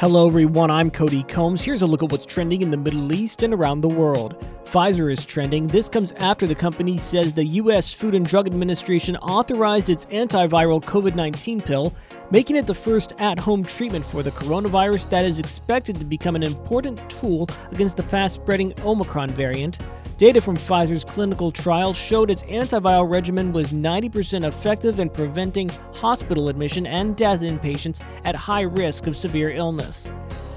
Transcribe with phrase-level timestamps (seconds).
[0.00, 0.70] Hello, everyone.
[0.70, 1.60] I'm Cody Combs.
[1.60, 4.34] Here's a look at what's trending in the Middle East and around the world.
[4.70, 5.66] Pfizer is trending.
[5.66, 7.92] This comes after the company says the U.S.
[7.92, 11.92] Food and Drug Administration authorized its antiviral COVID 19 pill,
[12.30, 16.36] making it the first at home treatment for the coronavirus that is expected to become
[16.36, 19.80] an important tool against the fast spreading Omicron variant.
[20.18, 26.48] Data from Pfizer's clinical trial showed its antiviral regimen was 90% effective in preventing hospital
[26.48, 30.08] admission and death in patients at high risk of severe illness.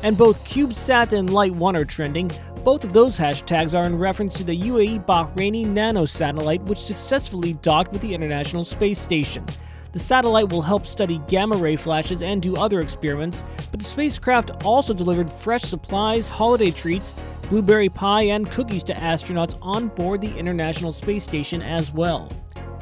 [0.04, 2.30] And both CubeSat and Light 1 are trending.
[2.64, 7.54] Both of those hashtags are in reference to the UAE Bahraini nano satellite, which successfully
[7.56, 9.46] docked with the International Space Station.
[9.92, 14.64] The satellite will help study gamma ray flashes and do other experiments, but the spacecraft
[14.64, 17.16] also delivered fresh supplies, holiday treats,
[17.50, 22.30] blueberry pie, and cookies to astronauts on board the International Space Station as well.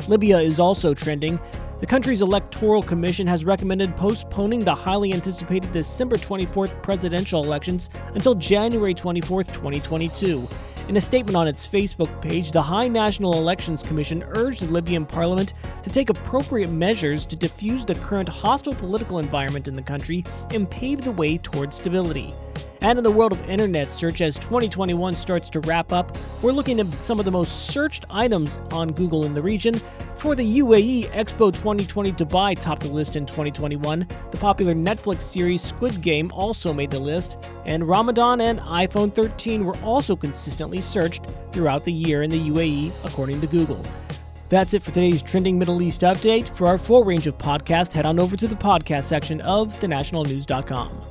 [0.07, 1.39] Libya is also trending.
[1.81, 8.35] The country's electoral commission has recommended postponing the highly anticipated December 24th presidential elections until
[8.35, 10.47] January 24th, 2022.
[10.89, 15.07] In a statement on its Facebook page, the High National Elections Commission urged the Libyan
[15.07, 20.23] parliament to take appropriate measures to diffuse the current hostile political environment in the country
[20.53, 22.35] and pave the way toward stability.
[22.81, 26.79] And in the world of internet search, as 2021 starts to wrap up, we're looking
[26.79, 29.79] at some of the most searched items on Google in the region.
[30.15, 34.07] For the UAE, Expo 2020 Dubai topped the list in 2021.
[34.31, 39.63] The popular Netflix series Squid Game also made the list, and Ramadan and iPhone 13
[39.63, 43.85] were also consistently searched throughout the year in the UAE, according to Google.
[44.49, 46.47] That's it for today's Trending Middle East update.
[46.57, 51.10] For our full range of podcasts, head on over to the podcast section of thenationalnews.com.